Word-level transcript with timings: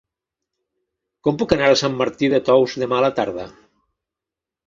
Com 1.27 1.35
puc 1.41 1.51
anar 1.57 1.67
a 1.73 1.75
Sant 1.81 1.99
Martí 1.99 2.29
de 2.35 2.41
Tous 2.49 2.75
demà 2.85 2.97
a 3.01 3.05
la 3.07 3.13
tarda? 3.21 3.45